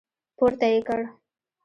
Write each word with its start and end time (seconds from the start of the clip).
پورته 0.37 0.65
يې 0.73 0.79
کړ. 0.87 1.01